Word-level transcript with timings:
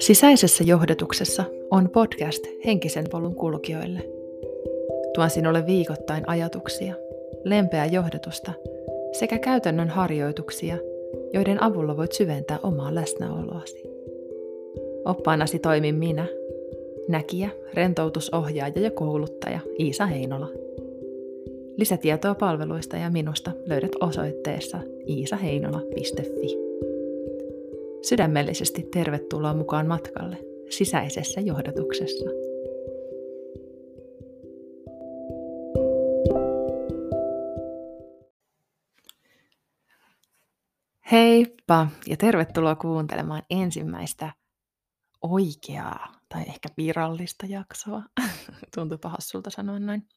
Sisäisessä 0.00 0.64
johdatuksessa 0.64 1.44
on 1.70 1.90
podcast 1.90 2.44
henkisen 2.64 3.04
polun 3.10 3.34
kulkijoille. 3.34 4.00
Tuon 5.14 5.30
sinulle 5.30 5.66
viikoittain 5.66 6.28
ajatuksia, 6.28 6.94
lempeää 7.44 7.86
johdatusta 7.86 8.52
sekä 9.12 9.38
käytännön 9.38 9.88
harjoituksia, 9.88 10.76
joiden 11.32 11.62
avulla 11.62 11.96
voit 11.96 12.12
syventää 12.12 12.58
omaa 12.62 12.94
läsnäoloasi. 12.94 13.82
Oppaanasi 15.04 15.58
toimin 15.58 15.94
minä, 15.94 16.26
näkijä, 17.08 17.50
rentoutusohjaaja 17.74 18.80
ja 18.80 18.90
kouluttaja 18.90 19.60
Iisa 19.78 20.06
Heinola. 20.06 20.48
Lisätietoa 21.76 22.34
palveluista 22.34 22.96
ja 22.96 23.10
minusta 23.10 23.50
löydät 23.66 23.92
osoitteessa 24.00 24.78
iisaheinola.fi. 25.08 26.59
Sydämellisesti 28.02 28.82
tervetuloa 28.82 29.54
mukaan 29.54 29.86
matkalle 29.86 30.36
sisäisessä 30.70 31.40
johdatuksessa. 31.40 32.30
Heippa 41.12 41.88
ja 42.06 42.16
tervetuloa 42.16 42.74
kuuntelemaan 42.74 43.42
ensimmäistä 43.50 44.32
oikeaa 45.22 46.12
tai 46.28 46.42
ehkä 46.42 46.68
virallista 46.76 47.46
jaksoa. 47.46 48.02
Tuntuu 48.74 48.98
hassulta 49.04 49.50
sanoa 49.50 49.78
noin. 49.78 50.08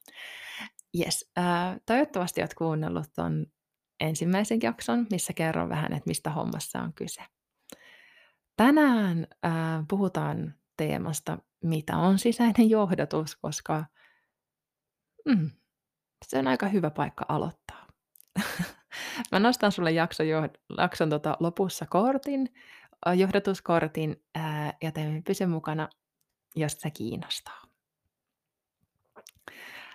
Yes, 0.99 1.31
äh, 1.37 1.79
toivottavasti 1.85 2.41
olet 2.41 2.53
kuunnellut 2.53 3.13
ton 3.15 3.45
ensimmäisen 3.99 4.59
jakson, 4.63 5.07
missä 5.11 5.33
kerron 5.33 5.69
vähän, 5.69 5.93
että 5.93 6.07
mistä 6.07 6.29
hommassa 6.29 6.79
on 6.79 6.93
kyse. 6.93 7.21
Tänään 8.57 9.27
äh, 9.45 9.51
puhutaan 9.89 10.53
teemasta, 10.77 11.37
mitä 11.63 11.97
on 11.97 12.19
sisäinen 12.19 12.69
johdatus, 12.69 13.35
koska 13.35 13.85
mm, 15.25 15.51
se 16.25 16.39
on 16.39 16.47
aika 16.47 16.67
hyvä 16.67 16.89
paikka 16.89 17.25
aloittaa. 17.27 17.87
Mä 19.31 19.39
nostan 19.39 19.71
sulle 19.71 19.91
jakson, 19.91 20.25
jakson 20.77 21.09
tota, 21.09 21.37
lopussa 21.39 21.85
kortin, 21.85 22.53
johdatuskortin, 23.15 24.23
ää, 24.35 24.73
ja 24.81 24.91
teemme 24.91 25.21
pysy 25.21 25.45
mukana, 25.45 25.89
jos 26.55 26.73
se 26.79 26.91
kiinnostaa. 26.91 27.61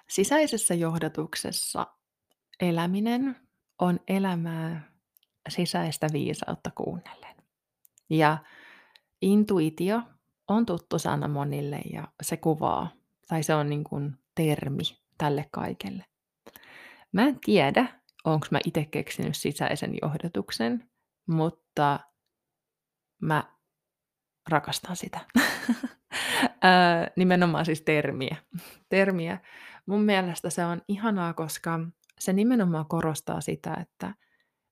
Sisäisessä 0.09 0.75
johdatuksessa 0.75 1.87
eläminen 2.61 3.37
on 3.79 4.01
elämää 4.09 4.93
sisäistä 5.49 6.07
viisautta 6.13 6.71
kuunnellen. 6.75 7.28
Ja 8.11 8.39
intuitio 9.23 10.03
on 10.49 10.67
tuttu 10.67 10.99
sana 10.99 11.29
monille 11.29 11.81
ja 11.93 12.09
se 12.23 12.37
kuvaa, 12.37 12.91
tai 13.29 13.43
se 13.43 13.55
on 13.55 13.69
niin 13.69 13.85
kuin 13.85 14.17
termi 14.35 14.83
tälle 15.19 15.49
kaikelle. 15.53 16.05
Mä 17.13 17.23
en 17.23 17.39
tiedä, 17.45 18.01
onko 18.25 18.47
mä 18.51 18.61
itse 18.65 18.85
keksinyt 18.85 19.37
sisäisen 19.37 19.95
johdatuksen, 20.03 20.91
mutta 21.27 22.01
mä 23.23 23.45
rakastan 24.49 24.97
sitä. 24.97 25.21
nimenomaan 27.17 27.65
siis 27.65 27.83
termiä. 27.83 28.37
termiä. 28.89 29.39
Mun 29.87 30.03
mielestä 30.03 30.51
se 30.51 30.65
on 30.65 30.83
ihanaa, 30.89 31.35
koska 31.35 31.81
se 32.21 32.33
nimenomaan 32.33 32.87
korostaa 32.87 33.41
sitä, 33.41 33.75
että 33.75 34.15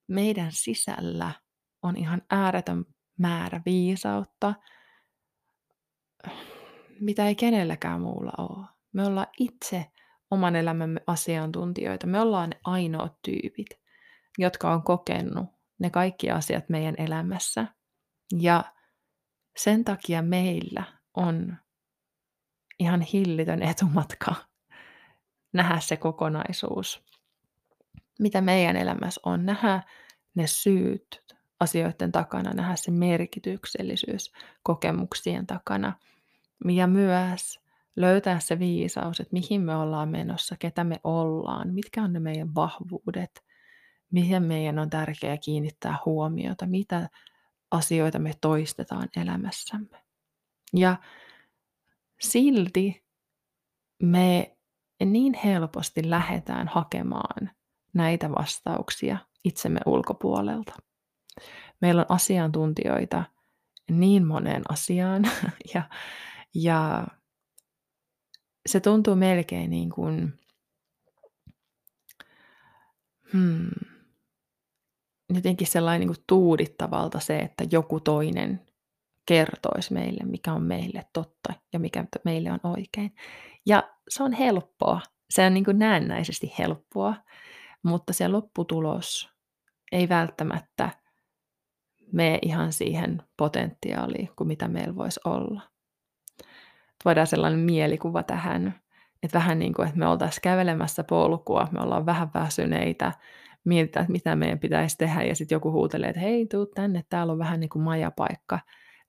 meidän 0.08 0.52
sisällä 0.52 1.32
on 1.82 1.96
ihan 1.96 2.22
ääretön 2.30 2.84
määrä 3.18 3.60
viisautta, 3.66 4.54
mitä 7.00 7.28
ei 7.28 7.34
kenelläkään 7.34 8.00
muulla 8.00 8.32
ole. 8.38 8.66
Me 8.92 9.06
ollaan 9.06 9.26
itse 9.38 9.86
oman 10.30 10.56
elämämme 10.56 11.00
asiantuntijoita. 11.06 12.06
Me 12.06 12.20
ollaan 12.20 12.50
ne 12.50 12.60
ainoat 12.64 13.12
tyypit, 13.22 13.68
jotka 14.38 14.72
on 14.72 14.82
kokenut 14.82 15.46
ne 15.78 15.90
kaikki 15.90 16.30
asiat 16.30 16.68
meidän 16.68 16.94
elämässä. 16.98 17.66
Ja 18.40 18.64
sen 19.56 19.84
takia 19.84 20.22
meillä 20.22 20.84
on 21.14 21.56
ihan 22.78 23.00
hillitön 23.00 23.62
etumatka 23.62 24.34
nähdä 25.52 25.80
se 25.80 25.96
kokonaisuus, 25.96 27.04
mitä 28.18 28.40
meidän 28.40 28.76
elämässä 28.76 29.20
on, 29.24 29.46
nähdä 29.46 29.82
ne 30.34 30.46
syyt, 30.46 31.35
asioiden 31.60 32.12
takana, 32.12 32.54
nähdä 32.54 32.76
se 32.76 32.90
merkityksellisyys 32.90 34.32
kokemuksien 34.62 35.46
takana 35.46 35.92
ja 36.64 36.86
myös 36.86 37.60
löytää 37.96 38.40
se 38.40 38.58
viisaus, 38.58 39.20
että 39.20 39.32
mihin 39.32 39.60
me 39.60 39.76
ollaan 39.76 40.08
menossa, 40.08 40.56
ketä 40.58 40.84
me 40.84 41.00
ollaan, 41.04 41.74
mitkä 41.74 42.02
on 42.02 42.12
ne 42.12 42.20
meidän 42.20 42.54
vahvuudet, 42.54 43.44
mihin 44.10 44.42
meidän 44.42 44.78
on 44.78 44.90
tärkeää 44.90 45.36
kiinnittää 45.36 45.98
huomiota, 46.04 46.66
mitä 46.66 47.08
asioita 47.70 48.18
me 48.18 48.32
toistetaan 48.40 49.08
elämässämme. 49.16 50.02
Ja 50.72 50.96
silti 52.20 53.04
me 54.02 54.56
niin 55.04 55.34
helposti 55.44 56.10
lähdetään 56.10 56.68
hakemaan 56.68 57.50
näitä 57.94 58.30
vastauksia 58.30 59.18
itsemme 59.44 59.80
ulkopuolelta. 59.86 60.72
Meillä 61.80 62.00
on 62.00 62.06
asiantuntijoita 62.08 63.24
niin 63.90 64.26
moneen 64.26 64.62
asiaan 64.68 65.22
ja, 65.74 65.82
ja 66.54 67.06
se 68.66 68.80
tuntuu 68.80 69.16
melkein 69.16 69.70
niin 69.70 69.90
kuin, 69.90 70.38
hmm, 73.32 73.70
jotenkin 75.34 75.66
sellainen 75.66 76.00
niin 76.00 76.16
kuin 76.16 76.24
tuudittavalta 76.26 77.20
se, 77.20 77.38
että 77.38 77.64
joku 77.70 78.00
toinen 78.00 78.66
kertoisi 79.26 79.92
meille, 79.92 80.24
mikä 80.24 80.52
on 80.52 80.62
meille 80.62 81.04
totta 81.12 81.52
ja 81.72 81.78
mikä 81.78 82.04
meille 82.24 82.52
on 82.52 82.60
oikein. 82.62 83.14
Ja 83.66 83.82
se 84.08 84.22
on 84.22 84.32
helppoa. 84.32 85.00
Se 85.30 85.46
on 85.46 85.54
niin 85.54 85.64
kuin 85.64 85.78
näennäisesti 85.78 86.54
helppoa, 86.58 87.14
mutta 87.82 88.12
se 88.12 88.28
lopputulos 88.28 89.30
ei 89.92 90.08
välttämättä 90.08 90.90
mene 92.12 92.38
ihan 92.42 92.72
siihen 92.72 93.22
potentiaaliin 93.36 94.30
kuin 94.36 94.48
mitä 94.48 94.68
meillä 94.68 94.96
voisi 94.96 95.20
olla. 95.24 95.60
Voidaan 97.04 97.26
sellainen 97.26 97.60
mielikuva 97.60 98.22
tähän, 98.22 98.80
että 99.22 99.38
vähän 99.38 99.58
niin 99.58 99.74
kuin, 99.74 99.88
että 99.88 99.98
me 99.98 100.06
oltaisiin 100.06 100.42
kävelemässä 100.42 101.04
polkua, 101.04 101.68
me 101.70 101.80
ollaan 101.80 102.06
vähän 102.06 102.30
väsyneitä, 102.34 103.12
mietitään, 103.64 104.04
että 104.04 104.12
mitä 104.12 104.36
meidän 104.36 104.58
pitäisi 104.58 104.98
tehdä, 104.98 105.22
ja 105.22 105.34
sitten 105.34 105.56
joku 105.56 105.72
huutelee, 105.72 106.08
että 106.08 106.20
hei, 106.20 106.46
tuu 106.46 106.66
tänne, 106.66 107.04
täällä 107.08 107.32
on 107.32 107.38
vähän 107.38 107.60
niin 107.60 107.70
kuin 107.70 107.82
majapaikka. 107.82 108.58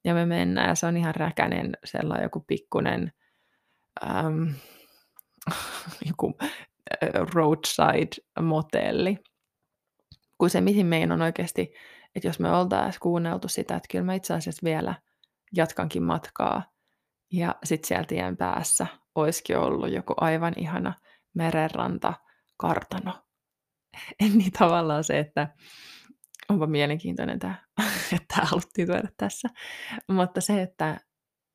Ja 0.03 0.13
me 0.13 0.25
mennään, 0.25 0.69
ja 0.69 0.75
se 0.75 0.85
on 0.85 0.97
ihan 0.97 1.15
räkänen 1.15 1.77
sellainen 1.85 2.23
joku 2.23 2.39
pikkunen 2.39 3.11
äm, 4.03 4.53
joku 6.09 6.37
roadside-motelli. 7.33 9.17
Kun 10.37 10.49
se, 10.49 10.61
mihin 10.61 10.85
meidän 10.85 11.11
on 11.11 11.21
oikeasti 11.21 11.73
että 12.15 12.27
jos 12.27 12.39
me 12.39 12.51
oltaisiin 12.51 12.99
kuunneltu 13.01 13.47
sitä, 13.47 13.75
että 13.75 13.87
kyllä 13.91 14.05
mä 14.05 14.13
itse 14.13 14.33
asiassa 14.33 14.63
vielä 14.63 14.95
jatkankin 15.55 16.03
matkaa, 16.03 16.63
ja 17.33 17.55
sitten 17.63 17.87
sieltä 17.87 18.07
tien 18.07 18.37
päässä 18.37 18.87
olisikin 19.15 19.57
ollut 19.57 19.91
joku 19.91 20.13
aivan 20.17 20.53
ihana 20.57 20.93
merenranta, 21.33 22.13
kartano. 22.57 23.13
niin 24.37 24.51
tavallaan 24.51 25.03
se, 25.03 25.19
että 25.19 25.47
onpa 26.49 26.67
mielenkiintoinen 26.67 27.39
tämä, 27.39 27.55
että 28.13 28.35
tämä 28.35 28.47
haluttiin 28.47 28.87
tuoda 28.87 29.09
tässä. 29.17 29.49
Mutta 30.07 30.41
se, 30.41 30.61
että, 30.61 30.99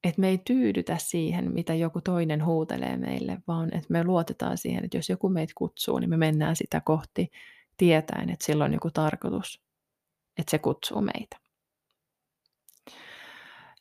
että 0.05 0.21
me 0.21 0.29
ei 0.29 0.39
tyydytä 0.39 0.97
siihen, 0.99 1.55
mitä 1.55 1.75
joku 1.75 2.01
toinen 2.01 2.45
huutelee 2.45 2.97
meille, 2.97 3.39
vaan 3.49 3.69
että 3.75 3.87
me 3.89 4.05
luotetaan 4.05 4.59
siihen, 4.59 4.85
että 4.85 4.97
jos 4.97 5.09
joku 5.09 5.29
meitä 5.29 5.53
kutsuu, 5.57 5.99
niin 5.99 6.11
me 6.11 6.17
mennään 6.17 6.57
sitä 6.57 6.81
kohti 6.81 7.31
tietäen, 7.77 8.31
että 8.31 8.45
sillä 8.45 8.65
on 8.65 8.73
joku 8.73 8.91
tarkoitus 8.91 9.63
että 10.39 10.51
se 10.51 10.59
kutsuu 10.59 11.01
meitä. 11.01 11.37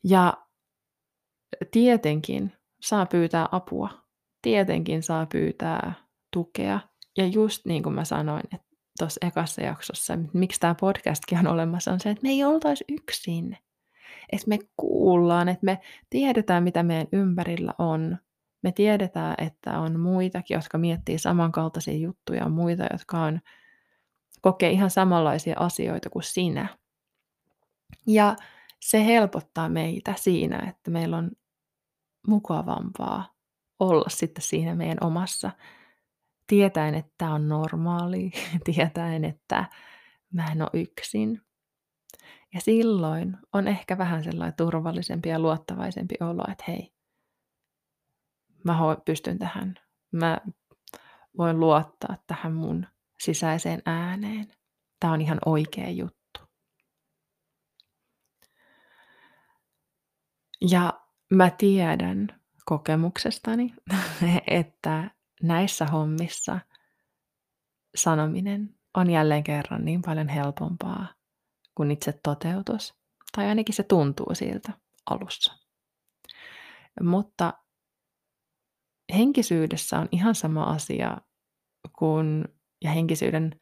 Ja 0.04 0.34
tietenkin 1.72 2.54
saa 2.82 3.06
pyytää 3.06 3.50
apua. 3.52 3.90
Tietenkin 4.42 5.04
saa 5.04 5.26
pyytää 5.26 5.94
tukea. 6.34 6.80
Ja 7.18 7.28
just 7.28 7.66
niin 7.66 7.84
kuin 7.84 7.96
mä 7.96 8.06
sanoin, 8.06 8.44
tuossa 9.00 9.28
ekassa 9.28 9.62
jaksossa, 9.62 10.18
miksi 10.34 10.60
tämä 10.60 10.76
podcastkin 10.76 11.38
on 11.38 11.48
olemassa, 11.48 11.92
on 11.92 12.00
se, 12.00 12.10
että 12.10 12.24
me 12.24 12.30
ei 12.30 12.44
oltaisi 12.44 12.84
yksin. 12.90 13.58
Että 14.32 14.48
me 14.48 14.60
kuullaan, 14.78 15.50
että 15.50 15.66
me 15.66 15.80
tiedetään, 16.10 16.64
mitä 16.64 16.84
meidän 16.84 17.08
ympärillä 17.12 17.74
on. 17.78 18.18
Me 18.64 18.72
tiedetään, 18.72 19.36
että 19.38 19.80
on 19.80 20.00
muitakin, 20.00 20.56
jotka 20.56 20.78
miettii 20.78 21.20
samankaltaisia 21.20 21.94
juttuja, 21.94 22.46
on 22.46 22.52
muita, 22.52 22.84
jotka 22.92 23.20
on 23.20 23.40
kokee 24.42 24.70
ihan 24.70 24.90
samanlaisia 24.90 25.56
asioita 25.60 26.10
kuin 26.10 26.24
sinä. 26.24 26.78
Ja 28.08 28.36
se 28.80 29.06
helpottaa 29.06 29.70
meitä 29.70 30.14
siinä, 30.18 30.70
että 30.70 30.92
meillä 30.92 31.18
on 31.18 31.32
mukavampaa 32.28 33.34
olla 33.80 34.10
sitten 34.10 34.44
siinä 34.44 34.76
meidän 34.76 34.98
omassa, 35.02 35.52
tietäen, 36.48 36.96
että 36.96 37.12
tämä 37.18 37.34
on 37.34 37.50
normaali, 37.50 38.32
tietäen, 38.66 39.26
että 39.26 39.66
mä 40.34 40.52
en 40.52 40.62
ole 40.62 40.70
yksin. 40.74 41.42
Ja 42.54 42.62
silloin 42.62 43.38
on 43.54 43.68
ehkä 43.68 43.98
vähän 43.98 44.24
sellainen 44.24 44.58
turvallisempi 44.58 45.30
ja 45.30 45.40
luottavaisempi 45.40 46.16
olo, 46.20 46.44
että 46.52 46.64
hei, 46.68 46.94
mä 48.64 48.78
pystyn 49.06 49.40
tähän. 49.40 49.76
Mä 50.12 50.38
voin 51.38 51.60
luottaa 51.60 52.18
tähän 52.28 52.54
mun 52.54 52.88
sisäiseen 53.22 53.82
ääneen. 53.86 54.48
Tämä 55.00 55.14
on 55.14 55.22
ihan 55.22 55.40
oikea 55.46 55.90
juttu. 55.90 56.40
Ja 60.70 61.02
mä 61.34 61.50
tiedän 61.50 62.42
kokemuksestani, 62.66 63.74
että 64.48 65.12
näissä 65.44 65.86
hommissa 65.86 66.60
sanominen 67.96 68.76
on 68.94 69.10
jälleen 69.10 69.44
kerran 69.44 69.86
niin 69.86 70.02
paljon 70.02 70.30
helpompaa 70.30 71.08
kuin 71.76 71.92
itse 71.92 72.20
toteutus. 72.24 72.94
Tai 73.36 73.48
ainakin 73.48 73.76
se 73.76 73.84
tuntuu 73.84 74.36
siltä 74.36 74.74
alussa. 75.10 75.58
Mutta 77.02 77.54
henkisyydessä 79.14 80.00
on 80.00 80.08
ihan 80.12 80.36
sama 80.36 80.64
asia 80.64 81.18
kuin, 82.00 82.46
ja 82.82 82.92
henkisyyden 82.92 83.60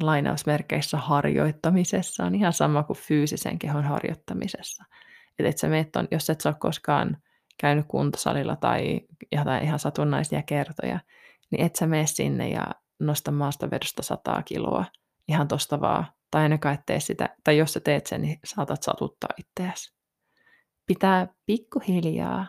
lainausmerkeissä 0.00 0.98
harjoittamisessa 0.98 2.24
on 2.24 2.34
ihan 2.34 2.52
sama 2.52 2.82
kuin 2.82 2.96
fyysisen 2.96 3.58
kehon 3.58 3.84
harjoittamisessa. 3.84 4.84
Että 5.38 5.48
et 5.48 5.58
sä 5.58 5.68
on, 5.96 6.08
jos 6.10 6.30
et 6.30 6.40
sä 6.40 6.48
ole 6.48 6.56
koskaan 6.58 7.16
käynyt 7.60 7.86
kuntosalilla 7.88 8.56
tai 8.56 9.00
jotain 9.32 9.64
ihan 9.64 9.78
satunnaisia 9.78 10.42
kertoja, 10.42 11.00
niin 11.50 11.66
et 11.66 11.76
sä 11.76 11.86
mene 11.86 12.06
sinne 12.06 12.48
ja 12.48 12.66
nosta 12.98 13.30
maastavedosta 13.30 14.02
sataa 14.02 14.42
kiloa 14.42 14.84
ihan 15.28 15.48
tosta 15.48 15.80
vaan. 15.80 16.06
Tai 16.30 16.42
ainakaan 16.42 16.74
et 16.74 16.86
tee 16.86 17.00
sitä, 17.00 17.28
tai 17.44 17.58
jos 17.58 17.72
sä 17.72 17.80
teet 17.80 18.06
sen, 18.06 18.22
niin 18.22 18.38
saatat 18.44 18.82
satuttaa 18.82 19.30
itseäsi. 19.38 19.94
Pitää 20.86 21.28
pikkuhiljaa 21.46 22.46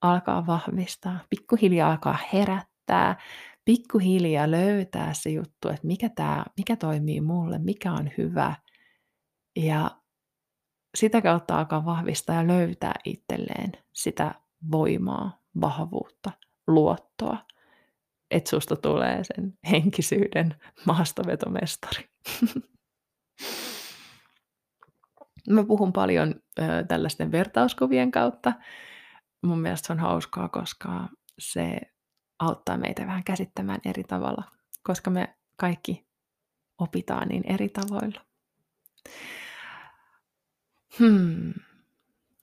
alkaa 0.00 0.46
vahvistaa, 0.46 1.18
pikkuhiljaa 1.30 1.90
alkaa 1.90 2.18
herättää, 2.32 3.16
pikkuhiljaa 3.64 4.50
löytää 4.50 5.12
se 5.14 5.30
juttu, 5.30 5.68
että 5.68 5.86
mikä, 5.86 6.08
tää, 6.08 6.44
mikä 6.56 6.76
toimii 6.76 7.20
mulle, 7.20 7.58
mikä 7.58 7.92
on 7.92 8.10
hyvä. 8.18 8.54
Ja 9.56 9.90
sitä 10.94 11.22
kautta 11.22 11.58
alkaa 11.58 11.84
vahvistaa 11.84 12.36
ja 12.36 12.46
löytää 12.46 12.94
itselleen 13.04 13.72
sitä 13.92 14.34
voimaa, 14.70 15.42
vahvuutta, 15.60 16.30
luottoa, 16.66 17.38
että 18.30 18.50
susta 18.50 18.76
tulee 18.76 19.24
sen 19.24 19.58
henkisyyden 19.70 20.54
maastovetomestari. 20.86 22.08
Mä 25.48 25.64
puhun 25.64 25.92
paljon 25.92 26.34
ö, 26.58 26.62
tällaisten 26.88 27.32
vertauskuvien 27.32 28.10
kautta. 28.10 28.52
Mun 29.42 29.58
mielestä 29.58 29.86
se 29.86 29.92
on 29.92 29.98
hauskaa, 29.98 30.48
koska 30.48 31.08
se 31.38 31.80
auttaa 32.40 32.76
meitä 32.76 33.06
vähän 33.06 33.24
käsittämään 33.24 33.80
eri 33.84 34.04
tavalla, 34.04 34.44
koska 34.82 35.10
me 35.10 35.36
kaikki 35.56 36.06
opitaan 36.78 37.28
niin 37.28 37.42
eri 37.46 37.68
tavoilla. 37.68 38.20
Hmm. 40.98 41.54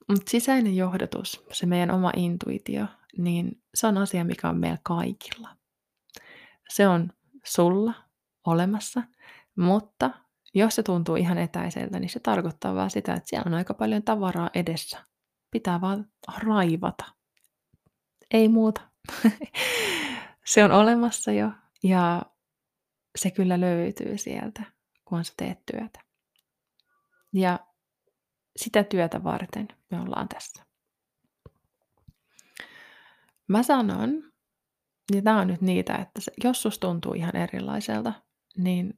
Mutta 0.08 0.30
sisäinen 0.30 0.76
johdatus, 0.76 1.46
se 1.52 1.66
meidän 1.66 1.90
oma 1.90 2.12
intuitio, 2.16 2.86
niin 3.18 3.62
se 3.74 3.86
on 3.86 3.98
asia, 3.98 4.24
mikä 4.24 4.48
on 4.48 4.58
meillä 4.58 4.78
kaikilla. 4.82 5.48
Se 6.68 6.88
on 6.88 7.12
sulla 7.44 7.94
olemassa, 8.46 9.02
mutta 9.56 10.10
jos 10.54 10.74
se 10.74 10.82
tuntuu 10.82 11.16
ihan 11.16 11.38
etäiseltä, 11.38 12.00
niin 12.00 12.10
se 12.10 12.20
tarkoittaa 12.20 12.74
vaan 12.74 12.90
sitä, 12.90 13.14
että 13.14 13.28
siellä 13.28 13.48
on 13.48 13.54
aika 13.54 13.74
paljon 13.74 14.02
tavaraa 14.02 14.50
edessä. 14.54 15.04
Pitää 15.50 15.80
vaan 15.80 16.08
raivata. 16.38 17.04
Ei 18.30 18.48
muuta. 18.48 18.87
se 20.52 20.64
on 20.64 20.72
olemassa 20.72 21.32
jo 21.32 21.50
ja 21.82 22.22
se 23.18 23.30
kyllä 23.30 23.60
löytyy 23.60 24.18
sieltä, 24.18 24.62
kun 25.04 25.24
sä 25.24 25.32
teet 25.36 25.58
työtä. 25.72 26.00
Ja 27.32 27.58
sitä 28.56 28.84
työtä 28.84 29.24
varten 29.24 29.68
me 29.90 30.00
ollaan 30.00 30.28
tässä. 30.28 30.64
Mä 33.48 33.62
sanon, 33.62 34.32
ja 35.14 35.22
tämä 35.22 35.40
on 35.40 35.46
nyt 35.46 35.60
niitä, 35.60 35.94
että 35.94 36.20
jos 36.44 36.62
sus 36.62 36.78
tuntuu 36.78 37.14
ihan 37.14 37.36
erilaiselta, 37.36 38.12
niin 38.56 38.94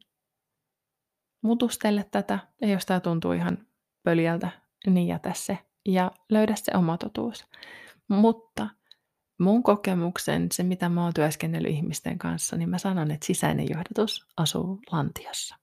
mutustele 1.41 2.05
tätä, 2.11 2.39
ja 2.61 2.67
jos 2.67 2.85
tämä 2.85 2.99
tuntuu 2.99 3.31
ihan 3.31 3.67
pöljältä, 4.03 4.49
niin 4.87 5.07
jätä 5.07 5.33
se 5.35 5.57
ja 5.85 6.11
löydä 6.29 6.55
se 6.55 6.71
oma 6.77 6.97
totuus. 6.97 7.45
Mutta 8.07 8.69
mun 9.41 9.63
kokemuksen, 9.63 10.47
se 10.51 10.63
mitä 10.63 10.89
mä 10.89 11.03
oon 11.03 11.13
työskennellyt 11.13 11.71
ihmisten 11.71 12.17
kanssa, 12.17 12.57
niin 12.57 12.69
mä 12.69 12.77
sanon, 12.77 13.11
että 13.11 13.25
sisäinen 13.25 13.65
johdatus 13.69 14.27
asuu 14.37 14.79
lantiossa. 14.91 15.55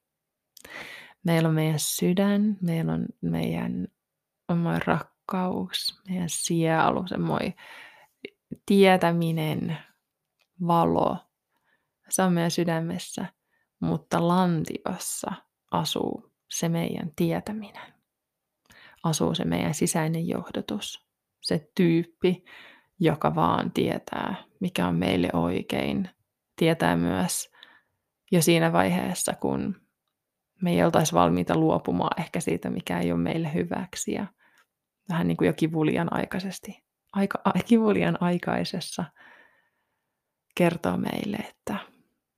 Meillä 1.25 1.49
on 1.49 1.55
meidän 1.55 1.79
sydän, 1.79 2.57
meillä 2.63 2.93
on 2.93 3.07
meidän 3.21 3.89
oma 4.49 4.79
rakkaus, 4.79 6.01
meidän 6.09 6.29
sielu, 6.29 7.07
semmoinen 7.07 7.55
tietäminen, 8.67 9.79
valo. 10.67 11.17
Se 12.09 12.23
on 12.23 12.33
meidän 12.33 12.51
sydämessä, 12.51 13.27
mutta 13.81 14.29
lantiossa 14.29 15.33
asuu 15.71 16.33
se 16.51 16.69
meidän 16.69 17.13
tietäminen. 17.17 17.95
Asuu 19.03 19.35
se 19.35 19.45
meidän 19.45 19.75
sisäinen 19.75 20.29
johdatus. 20.29 21.09
Se 21.43 21.71
tyyppi, 21.75 22.45
joka 23.01 23.35
vaan 23.35 23.71
tietää, 23.71 24.35
mikä 24.61 24.87
on 24.87 24.95
meille 24.95 25.31
oikein. 25.33 26.11
Tietää 26.57 26.97
myös 26.97 27.51
jo 28.33 28.43
siinä 28.43 28.73
vaiheessa, 28.73 29.33
kun 29.41 29.77
me 30.63 30.71
ei 30.71 30.85
oltaisi 30.85 31.13
valmiita 31.13 31.57
luopumaan 31.57 32.21
ehkä 32.21 32.41
siitä, 32.41 32.71
mikä 32.71 33.01
ei 33.01 33.13
ole 33.13 33.21
meille 33.21 33.55
hyväksi. 33.55 34.13
Ja 34.13 34.27
vähän 35.09 35.29
niin 35.29 35.37
kuin 35.37 35.47
jo 35.47 35.53
kivulian 35.53 36.13
aikaisesti, 36.13 36.85
aika, 37.13 37.43
kivulian 37.67 38.23
aikaisessa 38.23 39.05
kertoo 40.55 40.97
meille, 40.97 41.37
että 41.37 41.77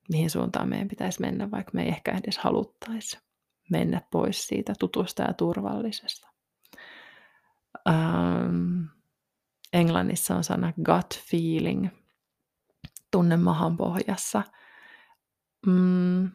mihin 0.09 0.31
suuntaan 0.31 0.69
meidän 0.69 0.89
pitäisi 0.89 1.21
mennä, 1.21 1.51
vaikka 1.51 1.71
me 1.75 1.83
ei 1.83 1.89
ehkä 1.89 2.19
edes 2.25 2.39
haluttaisi 2.39 3.19
mennä 3.71 4.01
pois 4.11 4.47
siitä 4.47 4.73
tutusta 4.79 5.23
ja 5.23 5.35
turvallisesta. 5.35 6.29
Ähm, 7.89 8.83
Englannissa 9.73 10.37
on 10.37 10.45
sana 10.45 10.73
gut 10.85 11.21
feeling, 11.31 11.89
tunne 13.11 13.37
mahan 13.37 13.77
pohjassa. 13.77 14.43
Mm, 15.67 16.31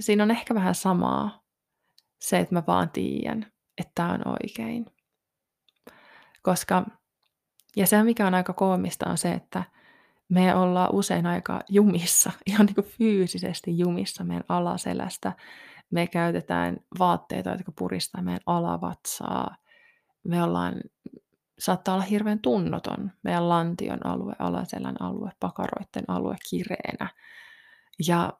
siinä 0.00 0.22
on 0.22 0.30
ehkä 0.30 0.54
vähän 0.54 0.74
samaa 0.74 1.46
se, 2.20 2.38
että 2.38 2.54
mä 2.54 2.62
vaan 2.66 2.90
tiedän, 2.90 3.46
että 3.78 3.92
tämä 3.94 4.12
on 4.12 4.28
oikein. 4.28 4.86
Koska, 6.42 6.86
ja 7.76 7.86
se 7.86 8.02
mikä 8.02 8.26
on 8.26 8.34
aika 8.34 8.52
koomista 8.52 9.10
on 9.10 9.18
se, 9.18 9.32
että 9.32 9.64
me 10.28 10.54
ollaan 10.54 10.88
usein 10.92 11.26
aika 11.26 11.60
jumissa, 11.68 12.32
ihan 12.46 12.66
niin 12.66 12.74
kuin 12.74 12.86
fyysisesti 12.86 13.78
jumissa 13.78 14.24
meidän 14.24 14.44
alaselästä. 14.48 15.32
Me 15.90 16.06
käytetään 16.06 16.76
vaatteita, 16.98 17.50
jotka 17.50 17.72
puristaa 17.78 18.22
meidän 18.22 18.40
alavatsaa. 18.46 19.56
Me 20.24 20.42
ollaan, 20.42 20.74
saattaa 21.58 21.94
olla 21.94 22.04
hirveän 22.04 22.38
tunnoton 22.38 23.12
meidän 23.22 23.48
lantion 23.48 24.06
alue, 24.06 24.34
alaselän 24.38 25.02
alue, 25.02 25.30
pakaroiden 25.40 26.04
alue 26.08 26.36
kireenä. 26.50 27.08
Ja 28.06 28.32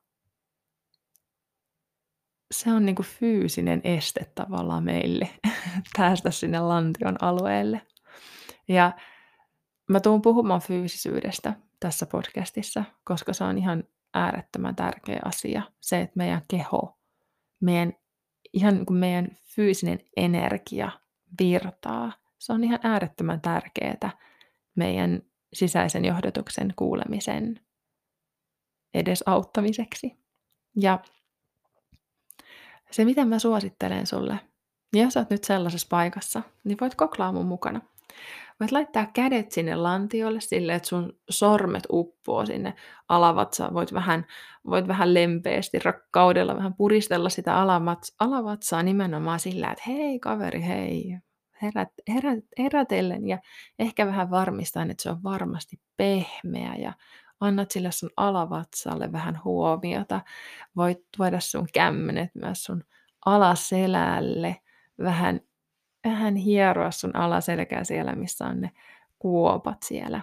se 2.50 2.73
on 2.73 2.87
niin 2.87 2.96
kuin 2.96 3.06
fyysinen 3.06 3.80
este 3.85 4.32
tavallaan 4.35 4.85
meille 4.85 5.28
päästä 5.96 6.30
sinne 6.30 6.61
lantion 6.61 7.25
alueelle. 7.25 7.82
Ja 8.68 8.92
mä 9.88 10.00
tuun 10.00 10.23
puhumaan 10.23 10.61
fyysisyydestä 10.61 11.54
tässä 11.80 12.06
podcastissa, 12.06 12.85
koska 13.04 13.32
se 13.32 13.44
on 13.44 13.58
ihan 13.58 13.85
äärettömän 14.14 14.76
tärkeä 14.76 15.20
asia. 15.25 15.62
Se, 15.80 16.00
että 16.00 16.16
meidän 16.16 16.42
keho, 16.49 16.99
meidän, 17.61 17.92
ihan 18.52 18.75
niin 18.75 18.87
kuin 18.87 18.99
meidän 18.99 19.28
fyysinen 19.54 20.00
energia 20.16 20.90
virtaa. 21.40 22.12
Se 22.38 22.52
on 22.52 22.64
ihan 22.64 22.81
äärettömän 22.83 23.40
tärkeää 23.40 24.11
meidän 24.75 25.23
sisäisen 25.52 26.05
johdatuksen 26.05 26.75
kuulemisen 26.76 27.61
edesauttamiseksi. 28.95 30.16
Ja 30.76 30.99
se, 32.90 33.05
mitä 33.05 33.25
mä 33.25 33.38
suosittelen 33.38 34.07
sulle 34.07 34.40
Ja 34.95 35.02
jos 35.02 35.16
olet 35.16 35.31
nyt 35.31 35.45
sellaisessa 35.45 35.87
paikassa, 35.90 36.43
niin 36.64 36.78
voit 36.81 36.95
koklaa 36.95 37.33
mun 37.33 37.47
mukana. 37.47 37.81
Voit 38.61 38.73
laittaa 38.73 39.07
kädet 39.14 39.52
sinne 39.52 39.76
lantiolle 39.76 40.40
silleen, 40.40 40.76
että 40.76 40.88
sun 40.88 41.19
sormet 41.31 41.85
uppoo 41.90 42.47
sinne 42.47 42.75
alavatsaan. 43.09 43.75
Voit 43.75 43.93
vähän, 43.93 44.26
voit 44.66 44.88
vähän 44.88 45.14
lempeästi, 45.14 45.78
rakkaudella 45.78 46.57
vähän 46.57 46.75
puristella 46.75 47.28
sitä 47.28 47.57
alavatsaa 48.19 48.83
nimenomaan 48.83 49.40
sillä, 49.40 49.71
että 49.71 49.85
hei 49.87 50.19
kaveri, 50.19 50.62
hei, 50.62 51.19
herät, 51.63 51.89
herät, 52.09 52.45
herätellen 52.59 53.29
ja 53.29 53.39
ehkä 53.79 54.07
vähän 54.07 54.31
varmistaa, 54.31 54.83
että 54.83 55.03
se 55.03 55.11
on 55.11 55.23
varmasti 55.23 55.81
pehmeä 55.97 56.75
ja 56.75 56.93
annat 57.41 57.71
sille 57.71 57.93
sun 57.93 58.11
alavatsalle 58.17 59.13
vähän 59.13 59.41
huomiota. 59.45 60.21
Voit 60.77 60.99
tuoda 61.17 61.41
sun 61.41 61.69
kämmenet 61.73 62.31
myös 62.35 62.65
sun 62.65 62.85
alaselälle, 63.27 64.61
vähän, 64.99 65.41
vähän 66.05 66.37
hieroa 66.37 66.91
sun 66.91 67.17
alaselkää 67.17 67.85
siellä, 67.85 68.13
missä 68.13 68.47
on 68.47 68.61
ne 68.61 68.71
kuopat 69.19 69.83
siellä, 69.83 70.21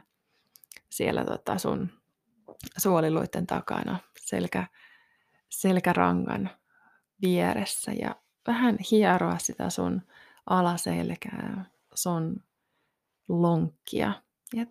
siellä 0.90 1.26
tota 1.26 1.58
sun 1.58 1.90
suoliluiden 2.78 3.48
takana, 3.48 4.00
selkä, 4.20 4.68
selkärangan 5.50 6.50
vieressä 7.22 7.92
ja 7.92 8.16
vähän 8.48 8.78
hieroa 8.92 9.38
sitä 9.38 9.70
sun 9.70 10.02
alaselkää, 10.46 11.66
sun 11.96 12.44
lonkkia. 13.30 14.22
Ja 14.56 14.66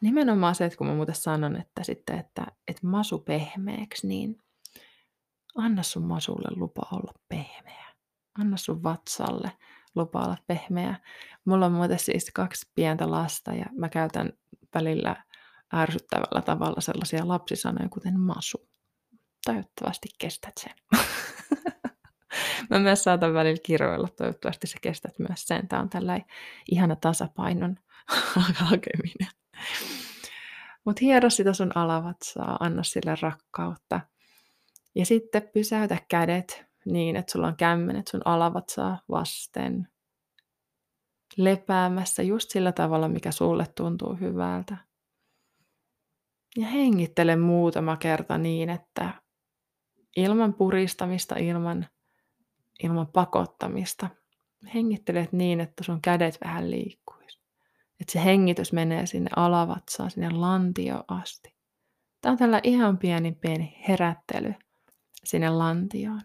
nimenomaan 0.00 0.54
se, 0.54 0.64
että 0.64 0.78
kun 0.78 0.86
mä 0.86 0.94
muuten 0.94 1.14
sanon, 1.14 1.56
että 1.56 1.84
sitten, 1.84 2.18
että, 2.18 2.46
että 2.68 2.86
masu 2.86 3.18
pehmeäksi, 3.18 4.06
niin 4.06 4.42
anna 5.56 5.82
sun 5.82 6.04
masulle 6.04 6.48
lupa 6.56 6.82
olla 6.92 7.12
pehmeä. 7.28 7.84
Anna 8.38 8.56
sun 8.56 8.82
vatsalle 8.82 9.52
lupa 9.94 10.18
olla 10.24 10.36
pehmeä. 10.46 10.94
Mulla 11.44 11.66
on 11.66 11.72
muuten 11.72 11.98
siis 11.98 12.30
kaksi 12.34 12.70
pientä 12.74 13.10
lasta 13.10 13.54
ja 13.54 13.66
mä 13.72 13.88
käytän 13.88 14.32
välillä 14.74 15.24
ärsyttävällä 15.74 16.42
tavalla 16.42 16.80
sellaisia 16.80 17.28
lapsisanoja 17.28 17.88
kuten 17.88 18.20
masu. 18.20 18.68
Toivottavasti 19.44 20.08
kestät 20.18 20.54
sen. 20.60 20.74
Mä 22.70 22.78
myös 22.78 23.04
saatan 23.04 23.34
välillä 23.34 23.60
kiroilla, 23.62 24.08
toivottavasti 24.08 24.66
sä 24.66 24.78
kestät 24.82 25.18
myös 25.18 25.46
sen. 25.46 25.68
Tää 25.68 25.80
on 25.80 25.90
tällainen 25.90 26.26
ihana 26.70 26.96
tasapainon 26.96 27.76
hakeminen. 28.54 29.28
Mutta 30.84 31.00
hiero 31.00 31.30
sitä 31.30 31.52
sun 31.52 31.72
alavatsaa, 31.74 32.56
anna 32.60 32.82
sille 32.82 33.14
rakkautta. 33.20 34.00
Ja 34.94 35.06
sitten 35.06 35.50
pysäytä 35.54 35.96
kädet 36.08 36.64
niin, 36.84 37.16
että 37.16 37.32
sulla 37.32 37.46
on 37.46 37.56
kämmenet 37.56 38.08
sun 38.08 38.22
alavatsaa 38.24 39.00
vasten. 39.10 39.88
Lepäämässä 41.36 42.22
just 42.22 42.50
sillä 42.50 42.72
tavalla, 42.72 43.08
mikä 43.08 43.30
sulle 43.30 43.66
tuntuu 43.74 44.14
hyvältä. 44.20 44.76
Ja 46.56 46.66
hengittele 46.66 47.36
muutama 47.36 47.96
kerta 47.96 48.38
niin, 48.38 48.70
että 48.70 49.14
ilman 50.16 50.54
puristamista, 50.54 51.36
ilman 51.36 51.86
ilman 52.82 53.06
pakottamista. 53.06 54.08
Hengittelet 54.74 55.32
niin, 55.32 55.60
että 55.60 55.84
sun 55.84 56.00
kädet 56.00 56.38
vähän 56.44 56.70
liikkuisi. 56.70 57.40
Että 58.00 58.12
se 58.12 58.24
hengitys 58.24 58.72
menee 58.72 59.06
sinne 59.06 59.30
alavatsaan, 59.36 60.10
sinne 60.10 60.30
lantio 60.30 61.04
asti. 61.08 61.54
Tämä 62.20 62.30
on 62.32 62.38
tällä 62.38 62.60
ihan 62.62 62.98
pieni 62.98 63.32
pieni 63.32 63.76
herättely 63.88 64.54
sinne 65.24 65.50
lantioon. 65.50 66.22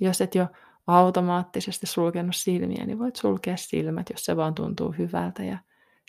Jos 0.00 0.20
et 0.20 0.34
jo 0.34 0.46
automaattisesti 0.86 1.86
sulkenut 1.86 2.36
silmiä, 2.36 2.86
niin 2.86 2.98
voit 2.98 3.16
sulkea 3.16 3.56
silmät, 3.56 4.10
jos 4.10 4.24
se 4.24 4.36
vaan 4.36 4.54
tuntuu 4.54 4.94
hyvältä 4.98 5.44
ja 5.44 5.58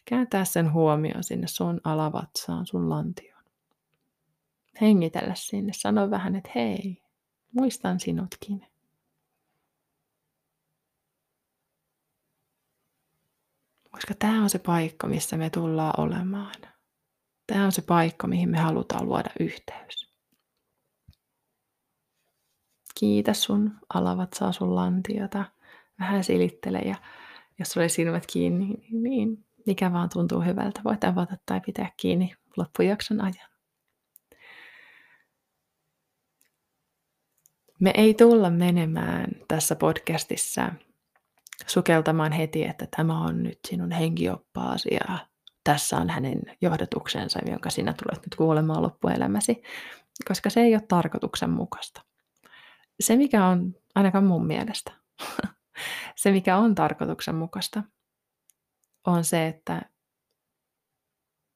kääntää 0.05 0.45
sen 0.45 0.73
huomioon 0.73 1.23
sinne 1.23 1.47
sun 1.47 1.81
alavatsaan, 1.83 2.65
sun 2.65 2.89
lantioon. 2.89 3.43
Hengitellä 4.81 5.35
sinne, 5.35 5.73
sano 5.75 6.09
vähän, 6.09 6.35
että 6.35 6.51
hei, 6.55 7.04
Muistan 7.55 7.99
sinutkin. 7.99 8.67
Koska 13.91 14.13
tämä 14.19 14.43
on 14.43 14.49
se 14.49 14.59
paikka, 14.59 15.07
missä 15.07 15.37
me 15.37 15.49
tullaan 15.49 15.99
olemaan. 15.99 16.55
Tämä 17.47 17.65
on 17.65 17.71
se 17.71 17.81
paikka, 17.81 18.27
mihin 18.27 18.49
me 18.49 18.57
halutaan 18.57 19.05
luoda 19.05 19.29
yhteys. 19.39 20.09
Kiitä 22.99 23.33
sun 23.33 23.71
alavatsaa 23.93 24.51
sun 24.51 24.75
lantiota. 24.75 25.45
Vähän 25.99 26.23
silittele 26.23 26.79
ja 26.79 26.95
jos 27.59 27.71
sulla 27.71 27.87
silmät 27.87 28.25
kiinni, 28.27 28.65
niin, 28.65 29.03
niin 29.03 29.45
mikä 29.65 29.93
vaan 29.93 30.09
tuntuu 30.09 30.41
hyvältä. 30.41 30.81
Voit 30.83 31.03
avata 31.03 31.37
tai 31.45 31.61
pitää 31.65 31.91
kiinni 31.97 32.35
loppujakson 32.57 33.21
ajan. 33.21 33.54
Me 37.79 37.91
ei 37.95 38.13
tulla 38.13 38.49
menemään 38.49 39.27
tässä 39.47 39.75
podcastissa 39.75 40.71
sukeltamaan 41.67 42.31
heti, 42.31 42.63
että 42.65 42.87
tämä 42.95 43.21
on 43.21 43.43
nyt 43.43 43.59
sinun 43.67 43.91
henkioppaasi 43.91 44.89
ja 44.93 45.17
tässä 45.63 45.97
on 45.97 46.09
hänen 46.09 46.41
johdatuksensa, 46.61 47.39
jonka 47.49 47.69
sinä 47.69 47.93
tulet 47.93 48.25
nyt 48.25 48.35
kuulemaan 48.35 48.81
loppuelämäsi, 48.81 49.63
koska 50.27 50.49
se 50.49 50.61
ei 50.61 50.75
ole 50.75 50.83
tarkoituksenmukaista. 50.87 52.01
Se, 52.99 53.15
mikä 53.15 53.45
on, 53.45 53.75
ainakaan 53.95 54.23
mun 54.23 54.47
mielestä, 54.47 54.91
se, 56.15 56.31
mikä 56.31 56.57
on 56.57 56.75
tarkoituksenmukaista, 56.75 57.83
on 59.07 59.23
se, 59.23 59.47
että 59.47 59.81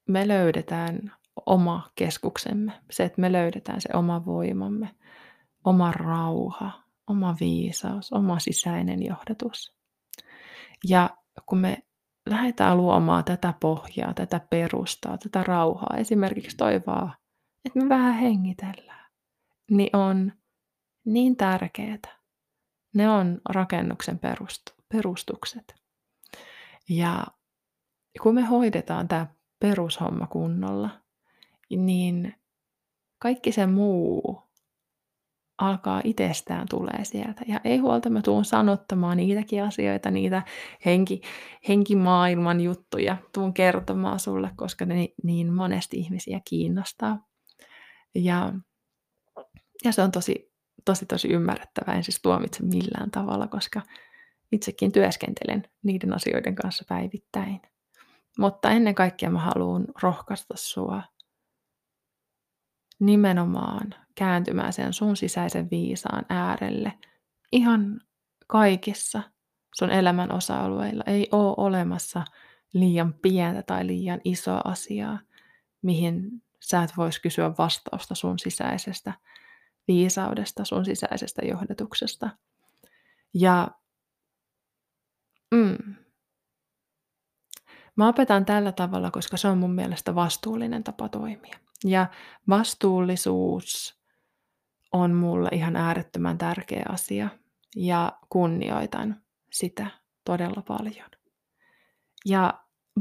me 0.08 0.28
löydetään 0.28 1.12
oma 1.46 1.90
keskuksemme, 1.96 2.72
se, 2.92 3.04
että 3.04 3.22
me 3.22 3.32
löydetään 3.32 3.82
se 3.82 3.90
oma 3.94 4.26
voimamme, 4.26 4.96
oma 5.70 5.92
rauha, 5.92 6.72
oma 7.08 7.36
viisaus, 7.40 8.14
oma 8.14 8.40
sisäinen 8.40 9.06
johdatus. 9.06 9.76
Ja 10.88 11.10
kun 11.46 11.58
me 11.58 11.84
lähdetään 12.30 12.78
luomaan 12.78 13.24
tätä 13.24 13.54
pohjaa, 13.60 14.14
tätä 14.14 14.40
perustaa, 14.50 15.18
tätä 15.18 15.44
rauhaa, 15.44 15.98
esimerkiksi 15.98 16.58
toivoa, 16.58 17.14
että 17.66 17.80
me 17.80 17.90
vähän 17.90 18.14
hengitellään, 18.14 19.12
niin 19.72 19.96
on 19.96 20.32
niin 21.06 21.36
tärkeää. 21.36 22.20
Ne 22.94 23.10
on 23.10 23.42
rakennuksen 23.50 24.20
perustukset. 24.90 25.76
Ja 26.90 27.28
kun 28.24 28.36
me 28.36 28.42
hoidetaan 28.42 29.08
tämä 29.08 29.28
perushomma 29.60 30.28
kunnolla, 30.28 30.90
niin 31.70 32.36
kaikki 33.20 33.52
se 33.52 33.66
muu 33.66 34.49
alkaa 35.60 36.02
itsestään 36.04 36.68
tulee 36.70 37.04
sieltä. 37.04 37.42
Ja 37.48 37.62
ei 37.64 37.78
huolta, 37.78 38.10
mä 38.10 38.22
tuun 38.22 38.46
sanottamaan 38.46 39.18
niitäkin 39.18 39.64
asioita, 39.64 40.12
niitä 40.12 40.42
henki, 40.86 41.22
henkimaailman 41.68 42.62
juttuja, 42.62 43.18
tuun 43.34 43.54
kertomaan 43.54 44.20
sulle, 44.20 44.52
koska 44.56 44.86
ne 44.86 45.08
niin 45.24 45.54
monesti 45.54 45.98
ihmisiä 45.98 46.42
kiinnostaa. 46.50 47.28
Ja, 48.16 48.54
ja 49.86 49.92
se 49.92 50.02
on 50.02 50.12
tosi, 50.12 50.52
tosi, 50.86 51.06
tosi 51.06 51.28
ymmärrettävää, 51.28 51.96
en 51.96 52.04
siis 52.04 52.22
tuomitse 52.22 52.64
millään 52.64 53.12
tavalla, 53.12 53.48
koska 53.48 53.82
itsekin 54.52 54.92
työskentelen 54.92 55.64
niiden 55.84 56.14
asioiden 56.14 56.56
kanssa 56.56 56.86
päivittäin. 56.88 57.62
Mutta 58.38 58.70
ennen 58.70 58.96
kaikkea 58.96 59.30
mä 59.30 59.40
haluan 59.40 59.86
rohkaista 60.02 60.54
sua 60.58 61.04
nimenomaan 63.00 63.96
kääntymään 64.16 64.74
sen 64.74 64.94
sun 64.94 65.18
sisäisen 65.18 65.68
viisaan 65.72 66.26
äärelle 66.30 66.94
ihan 67.52 68.02
kaikissa 68.48 69.22
sun 69.76 69.90
elämän 69.90 70.32
osa-alueilla. 70.32 71.04
Ei 71.08 71.28
ole 71.32 71.54
olemassa 71.58 72.26
liian 72.74 73.14
pientä 73.14 73.64
tai 73.64 73.88
liian 73.88 74.22
isoa 74.24 74.62
asiaa, 74.66 75.20
mihin 75.82 76.44
sä 76.60 76.84
et 76.84 76.98
vois 76.98 77.20
kysyä 77.20 77.52
vastausta 77.58 78.16
sun 78.16 78.40
sisäisestä 78.40 79.14
viisaudesta, 79.88 80.66
sun 80.66 80.86
sisäisestä 80.86 81.42
johdatuksesta. 81.46 82.30
Ja 83.34 83.68
mm, 85.52 85.96
mä 88.00 88.08
opetan 88.08 88.46
tällä 88.46 88.72
tavalla, 88.72 89.12
koska 89.12 89.38
se 89.38 89.48
on 89.48 89.58
mun 89.58 89.76
mielestä 89.76 90.16
vastuullinen 90.16 90.84
tapa 90.84 91.10
toimia. 91.10 91.60
Ja 91.86 92.08
vastuullisuus 92.50 94.00
on 94.92 95.14
mulle 95.14 95.50
ihan 95.52 95.76
äärettömän 95.76 96.38
tärkeä 96.38 96.86
asia 96.90 97.30
ja 97.76 98.20
kunnioitan 98.30 99.22
sitä 99.52 99.88
todella 100.26 100.62
paljon. 100.68 101.10
Ja 102.26 102.54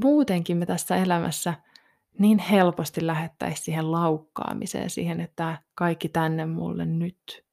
muutenkin 0.02 0.57
me 0.57 0.67
tässä 0.67 0.97
elämässä 0.97 1.55
niin 2.19 2.38
helposti 2.38 3.07
lähettäisiin 3.07 3.64
siihen 3.64 3.93
laukkaamiseen, 3.93 4.90
siihen, 4.90 5.21
että 5.21 5.62
kaikki 5.75 6.09
tänne 6.09 6.47
mulle 6.47 6.85
nyt. 6.85 7.45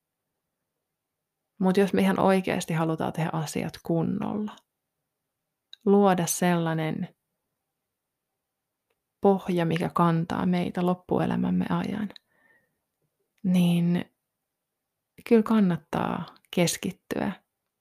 Mutta 1.59 1.79
jos 1.79 1.93
me 1.93 2.01
ihan 2.01 2.19
oikeasti 2.19 2.73
halutaan 2.73 3.13
tehdä 3.13 3.29
asiat 3.33 3.73
kunnolla, 3.83 4.55
luoda 5.85 6.25
sellainen 6.25 7.14
pohja, 9.25 9.65
mikä 9.65 9.89
kantaa 9.93 10.45
meitä 10.45 10.85
loppuelämämme 10.85 11.65
ajan, 11.69 12.09
niin 13.43 14.05
kyllä 15.27 15.43
kannattaa 15.43 16.25
keskittyä 16.51 17.31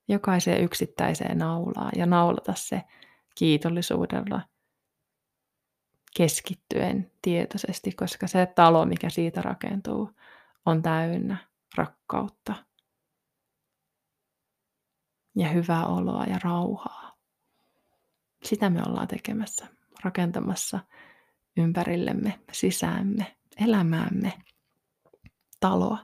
jokaiseen 0.09 0.65
yksittäiseen 0.65 1.39
naulaan 1.39 1.93
ja 1.97 2.07
naulata 2.07 2.55
se 2.57 2.83
kiitollisuudella 3.35 4.41
keskittyen 6.17 7.11
tietoisesti, 7.23 7.93
koska 7.93 8.27
se 8.27 8.47
talo, 8.47 8.85
mikä 8.85 9.11
siitä 9.11 9.43
rakentuu, 9.43 10.11
on 10.67 10.83
täynnä 10.83 11.37
rakkautta 11.75 12.55
ja 15.37 15.49
hyvää 15.49 15.87
oloa 15.87 16.25
ja 16.25 16.39
rauhaa. 16.45 17.17
Sitä 18.45 18.71
me 18.71 18.83
ollaan 18.87 19.09
tekemässä, 19.09 19.67
rakentamassa 20.05 20.81
ympärillemme, 21.57 22.41
sisäämme, 22.53 23.37
elämäämme 23.65 24.33
taloa, 25.61 25.99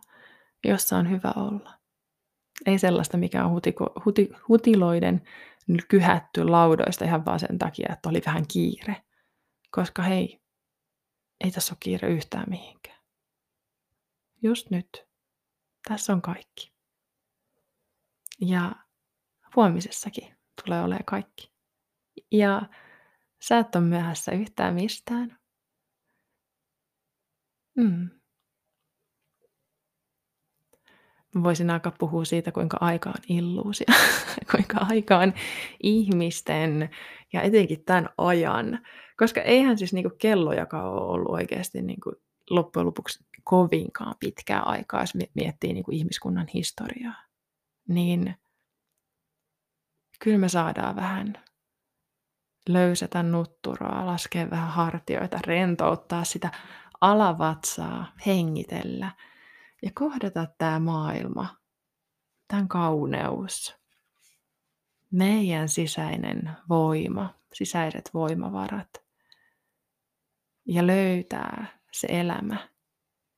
jossa 0.64 0.96
on 0.96 1.10
hyvä 1.10 1.32
olla. 1.36 1.74
Ei 2.66 2.78
sellaista, 2.78 3.16
mikä 3.16 3.44
on 3.44 3.50
hutiko, 3.50 3.92
huti, 4.04 4.30
hutiloiden 4.48 5.22
kyhätty 5.88 6.44
laudoista 6.44 7.04
ihan 7.04 7.24
vaan 7.24 7.40
sen 7.40 7.58
takia, 7.58 7.92
että 7.92 8.08
oli 8.08 8.22
vähän 8.26 8.46
kiire. 8.46 8.96
Koska 9.70 10.02
hei, 10.02 10.40
ei 11.44 11.50
tässä 11.50 11.72
ole 11.72 11.78
kiire 11.80 12.08
yhtään 12.08 12.44
mihinkään. 12.48 12.98
Just 14.42 14.70
nyt. 14.70 15.06
Tässä 15.88 16.12
on 16.12 16.22
kaikki. 16.22 16.72
Ja 18.40 18.72
huomisessakin 19.56 20.36
tulee 20.64 20.82
olemaan 20.82 21.04
kaikki. 21.04 21.52
Ja 22.30 22.62
sä 23.40 23.58
et 23.58 23.76
ole 23.76 23.84
myöhässä 23.84 24.32
yhtään 24.32 24.74
mistään. 24.74 25.39
Mm. 27.80 28.10
voisin 31.42 31.70
alkaa 31.70 31.92
puhua 31.98 32.24
siitä, 32.24 32.52
kuinka 32.52 32.76
aika 32.80 33.10
on 33.10 33.22
illuusia, 33.28 33.92
kuinka 34.50 34.86
aika 34.90 35.18
on 35.18 35.32
ihmisten 35.82 36.90
ja 37.32 37.42
etenkin 37.42 37.84
tämän 37.84 38.08
ajan. 38.18 38.78
Koska 39.16 39.40
eihän 39.40 39.78
siis 39.78 39.92
niinku 39.92 40.10
kellojakaan 40.18 40.86
ole 40.86 41.00
ollut 41.00 41.32
oikeasti 41.32 41.82
niinku 41.82 42.12
loppujen 42.50 42.86
lopuksi 42.86 43.24
kovinkaan 43.44 44.14
pitkää 44.20 44.60
aikaa, 44.60 45.00
jos 45.00 45.14
miettii 45.34 45.72
niinku 45.72 45.90
ihmiskunnan 45.90 46.46
historiaa. 46.54 47.24
Niin 47.88 48.34
kyllä 50.20 50.38
me 50.38 50.48
saadaan 50.48 50.96
vähän 50.96 51.34
löysätä 52.68 53.22
nutturaa, 53.22 54.06
laskea 54.06 54.50
vähän 54.50 54.68
hartioita, 54.68 55.38
rentouttaa 55.46 56.24
sitä 56.24 56.50
alavatsaa, 57.00 58.12
hengitellä– 58.26 59.12
ja 59.82 59.90
kohdata 59.94 60.46
tämä 60.58 60.78
maailma, 60.78 61.56
tämän 62.48 62.68
kauneus, 62.68 63.76
meidän 65.10 65.68
sisäinen 65.68 66.50
voima, 66.68 67.34
sisäiset 67.54 68.10
voimavarat 68.14 68.90
ja 70.66 70.86
löytää 70.86 71.78
se 71.92 72.06
elämä, 72.10 72.68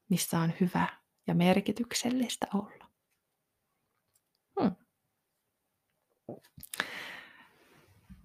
missä 0.09 0.38
on 0.38 0.52
hyvä 0.61 0.88
ja 1.26 1.35
merkityksellistä 1.35 2.47
olla. 2.54 2.87
Hmm. 4.61 4.76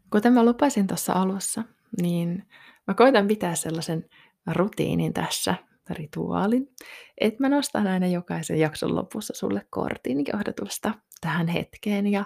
Kuten 0.09 0.33
mä 0.33 0.45
lupasin 0.45 0.87
tuossa 0.87 1.13
alussa, 1.13 1.63
niin 2.01 2.49
mä 2.87 2.93
koitan 2.93 3.27
pitää 3.27 3.55
sellaisen 3.55 4.09
rutiinin 4.53 5.13
tässä, 5.13 5.55
rituaalin, 5.89 6.69
että 7.17 7.43
mä 7.43 7.49
nostan 7.49 7.87
aina 7.87 8.07
jokaisen 8.07 8.59
jakson 8.59 8.95
lopussa 8.95 9.33
sulle 9.35 9.67
kortin 9.69 10.25
johdatusta 10.33 10.93
tähän 11.21 11.47
hetkeen. 11.47 12.07
Ja 12.07 12.25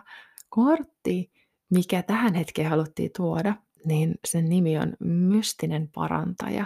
kortti, 0.50 1.32
mikä 1.70 2.04
tähän 2.04 2.34
hetkeen 2.34 2.70
haluttiin 2.70 3.12
tuoda, 3.18 3.56
niin 3.86 4.16
sen 4.26 4.50
nimi 4.50 4.78
on 4.78 4.94
mystinen 5.00 5.88
parantaja. 5.88 6.66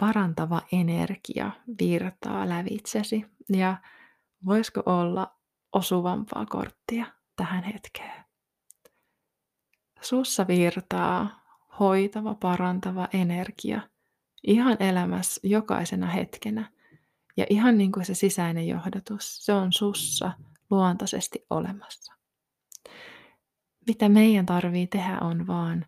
Parantava 0.00 0.62
energia 0.72 1.50
virtaa 1.80 2.48
lävitsesi. 2.48 3.24
Ja 3.48 3.76
voisiko 4.46 4.82
olla 4.86 5.36
osuvampaa 5.72 6.46
korttia 6.46 7.06
tähän 7.36 7.64
hetkeen? 7.64 8.24
Sussa 10.00 10.46
virtaa 10.46 11.44
hoitava, 11.80 12.34
parantava 12.34 13.08
energia– 13.12 13.80
ihan 14.46 14.76
elämässä 14.80 15.40
jokaisena 15.44 16.06
hetkenä. 16.06 16.70
Ja 17.36 17.46
ihan 17.50 17.78
niin 17.78 17.92
kuin 17.92 18.04
se 18.04 18.14
sisäinen 18.14 18.68
johdatus, 18.68 19.44
se 19.44 19.52
on 19.52 19.72
sussa 19.72 20.32
luontaisesti 20.70 21.46
olemassa. 21.50 22.14
Mitä 23.86 24.08
meidän 24.08 24.46
tarvii 24.46 24.86
tehdä 24.86 25.18
on 25.20 25.46
vaan 25.46 25.86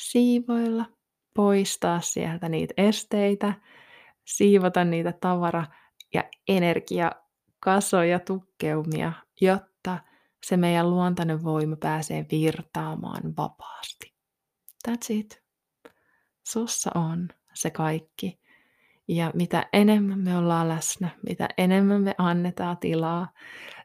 siivoilla, 0.00 0.84
poistaa 1.34 2.00
sieltä 2.00 2.48
niitä 2.48 2.74
esteitä, 2.76 3.54
siivota 4.24 4.84
niitä 4.84 5.12
tavara- 5.12 5.66
ja 6.14 6.24
energiakasoja, 6.48 8.18
tukkeumia, 8.18 9.12
jotta 9.40 9.98
se 10.46 10.56
meidän 10.56 10.90
luontainen 10.90 11.44
voima 11.44 11.76
pääsee 11.76 12.26
virtaamaan 12.30 13.36
vapaasti. 13.36 14.14
That's 14.88 15.06
it. 15.10 15.42
Sussa 16.46 16.90
on 16.94 17.28
se 17.60 17.70
kaikki. 17.70 18.38
Ja 19.08 19.30
mitä 19.34 19.68
enemmän 19.72 20.18
me 20.18 20.36
ollaan 20.36 20.68
läsnä, 20.68 21.08
mitä 21.26 21.48
enemmän 21.58 22.02
me 22.02 22.14
annetaan 22.18 22.78
tilaa 22.78 23.32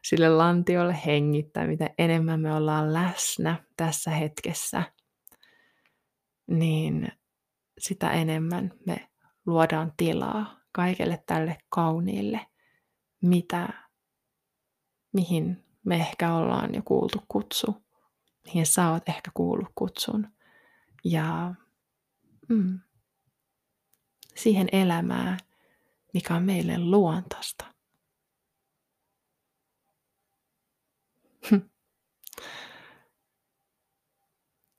sille 0.02 0.28
lantiolle 0.28 0.96
hengittää, 1.06 1.66
mitä 1.66 1.90
enemmän 1.98 2.40
me 2.40 2.54
ollaan 2.54 2.92
läsnä 2.92 3.64
tässä 3.76 4.10
hetkessä, 4.10 4.82
niin 6.46 7.08
sitä 7.78 8.10
enemmän 8.10 8.72
me 8.86 9.08
luodaan 9.46 9.92
tilaa 9.96 10.60
kaikelle 10.72 11.22
tälle 11.26 11.58
kauniille, 11.68 12.40
mitä, 13.20 13.68
mihin 15.12 15.64
me 15.84 15.96
ehkä 15.96 16.34
ollaan 16.34 16.74
jo 16.74 16.82
kuultu 16.84 17.18
kutsu, 17.28 17.84
mihin 18.44 18.66
sä 18.66 18.90
oot 18.90 19.08
ehkä 19.08 19.30
kuullut 19.34 19.68
kutsun. 19.74 20.28
Ja 21.04 21.54
mm, 22.48 22.80
siihen 24.36 24.68
elämään, 24.72 25.38
mikä 26.14 26.34
on 26.34 26.42
meille 26.42 26.78
luontaista. 26.78 27.64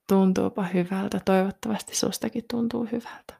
Tuntuupa 0.09 0.63
hyvältä. 0.63 1.19
Toivottavasti 1.25 1.95
sustakin 1.95 2.43
tuntuu 2.51 2.87
hyvältä. 2.91 3.33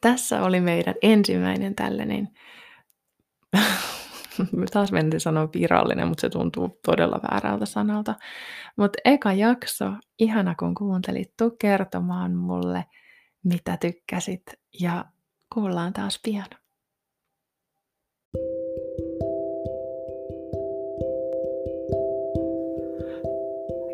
Tässä 0.00 0.42
oli 0.42 0.60
meidän 0.60 0.94
ensimmäinen 1.02 1.74
tällainen, 1.74 2.28
taas 4.72 4.92
mentiin 4.92 5.20
sanoa 5.20 5.48
virallinen, 5.54 6.08
mutta 6.08 6.20
se 6.20 6.28
tuntuu 6.28 6.78
todella 6.84 7.20
väärältä 7.30 7.66
sanalta. 7.66 8.14
Mutta 8.76 8.98
eka 9.04 9.32
jakso, 9.32 9.92
ihana 10.18 10.54
kun 10.54 10.74
kuuntelit, 10.74 11.36
tuu 11.36 11.50
kertomaan 11.50 12.34
mulle– 12.34 12.84
mitä 13.44 13.76
tykkäsit 13.76 14.42
ja 14.80 15.04
kuullaan 15.54 15.92
taas 15.92 16.20
pian. 16.24 16.46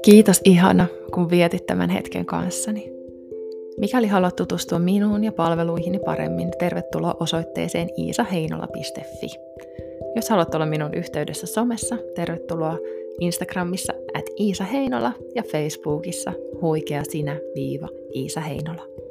Kiitos 0.05 0.41
ihana, 0.45 0.87
kun 1.15 1.31
vietit 1.31 1.67
tämän 1.67 1.91
hetken 1.91 2.27
kanssani. 2.27 2.93
Mikäli 3.79 4.07
haluat 4.07 4.37
tutustua 4.37 4.79
minuun 4.79 5.25
ja 5.25 5.33
palveluihini 5.33 5.99
paremmin, 5.99 6.51
tervetuloa 6.59 7.17
osoitteeseen 7.21 7.89
iisaheinola.fi. 7.99 9.27
Jos 10.17 10.31
haluat 10.31 10.55
olla 10.55 10.67
minun 10.67 10.95
yhteydessä 10.95 11.47
somessa, 11.47 11.97
tervetuloa 12.15 12.79
Instagramissa 13.21 13.93
at 14.15 14.25
Iisa 14.41 14.65
Heinola 14.65 15.13
ja 15.35 15.43
Facebookissa 15.43 16.33
huikea 16.63 17.03
sinä 17.05 17.37
viiva 17.55 17.89
Iisa 18.15 18.41
Heinola. 18.41 19.06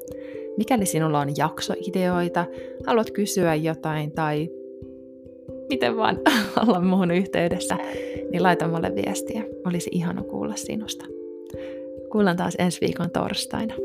Mikäli 0.58 0.86
sinulla 0.86 1.20
on 1.20 1.38
jaksoideoita, 1.38 2.46
haluat 2.86 3.12
kysyä 3.12 3.56
jotain 3.56 4.12
tai 4.12 4.50
miten 5.70 5.98
vaan 5.98 6.20
olla 6.68 6.82
muun 6.82 7.12
yhteydessä, 7.12 7.78
niin 8.32 8.44
laita 8.44 8.68
mulle 8.68 8.92
viestiä. 8.96 9.44
Olisi 9.66 9.90
ihana 9.94 10.24
kuulla 10.24 10.56
sinusta. 10.56 11.06
Kuullaan 12.12 12.38
taas 12.38 12.56
ensi 12.60 12.82
viikon 12.82 13.12
torstaina. 13.12 13.76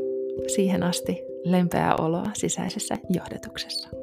Siihen 0.46 0.82
asti 0.82 1.18
lempeää 1.44 1.96
oloa 1.96 2.26
sisäisessä 2.34 2.98
johdatuksessa. 3.08 3.99